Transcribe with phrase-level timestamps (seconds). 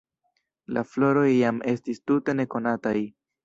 [0.77, 2.99] La floroj jam estis tute nekonataj.